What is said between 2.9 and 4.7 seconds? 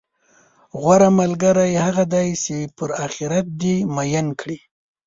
اخرت دې میین کړي،